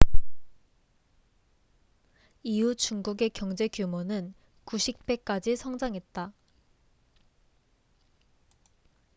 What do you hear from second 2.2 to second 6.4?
이후 중국의 경제규모는 90배까지 성장했다